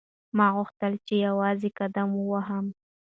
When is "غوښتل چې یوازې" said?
0.55-1.69